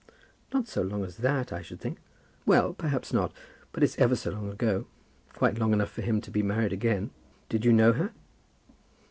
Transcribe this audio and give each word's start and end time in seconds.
"Not 0.51 0.67
so 0.67 0.81
long 0.81 1.03
as 1.05 1.17
that, 1.17 1.53
I 1.53 1.61
should 1.61 1.79
think." 1.79 1.99
"Well, 2.43 2.73
perhaps 2.73 3.13
not. 3.13 3.31
But 3.71 3.83
it's 3.83 3.99
ever 3.99 4.15
so 4.15 4.31
long 4.31 4.49
ago; 4.51 4.87
quite 5.33 5.59
long 5.59 5.73
enough 5.73 5.91
for 5.91 6.01
him 6.01 6.21
to 6.21 6.31
be 6.31 6.41
married 6.41 6.73
again. 6.73 7.11
Did 7.49 7.65
you 7.65 7.71
know 7.71 7.93
her?" 7.93 8.11